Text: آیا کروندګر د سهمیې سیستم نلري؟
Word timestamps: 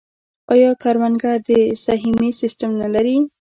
آیا 0.53 0.71
کروندګر 0.81 1.37
د 1.47 1.49
سهمیې 1.83 2.31
سیستم 2.41 2.69
نلري؟ 2.81 3.17